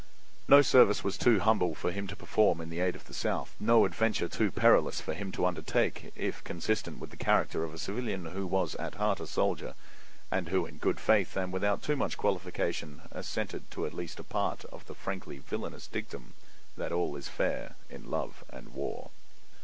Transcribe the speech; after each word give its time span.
No 0.47 0.63
service 0.63 1.03
was 1.03 1.15
too 1.15 1.37
humble 1.41 1.75
for 1.75 1.91
him 1.91 2.07
to 2.07 2.15
perform 2.15 2.59
in 2.59 2.71
the 2.71 2.79
aid 2.79 2.95
of 2.95 3.05
the 3.05 3.13
South, 3.13 3.55
no 3.59 3.85
adventure 3.85 4.27
too 4.27 4.49
perilous 4.49 4.99
for 4.99 5.13
him 5.13 5.31
to 5.33 5.45
undertake 5.45 6.11
if 6.15 6.43
consistent 6.43 6.97
with 6.97 7.11
the 7.11 7.15
character 7.17 7.63
of 7.63 7.71
a 7.71 7.77
civilian 7.77 8.25
who 8.25 8.47
was 8.47 8.73
at 8.77 8.95
heart 8.95 9.19
a 9.19 9.27
soldier, 9.27 9.75
and 10.31 10.49
who 10.49 10.65
in 10.65 10.79
good 10.79 10.99
faith 10.99 11.37
and 11.37 11.53
without 11.53 11.83
too 11.83 11.95
much 11.95 12.17
qualification 12.17 13.03
assented 13.11 13.69
to 13.69 13.85
at 13.85 13.93
least 13.93 14.19
a 14.19 14.23
part 14.23 14.65
of 14.71 14.87
the 14.87 14.95
frankly 14.95 15.37
villainous 15.37 15.85
dictum 15.85 16.33
that 16.77 16.91
all 16.91 17.15
is 17.15 17.27
fair 17.27 17.75
in 17.87 18.09
love 18.09 18.43
and 18.49 18.69
war. 18.73 19.11